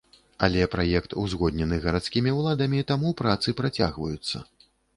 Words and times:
Але 0.45 0.61
праект 0.75 1.13
узгоднены 1.23 1.77
гарадскімі 1.85 2.35
ўладамі, 2.39 2.81
таму 2.93 3.15
працы 3.23 3.57
працягваюцца. 3.63 4.37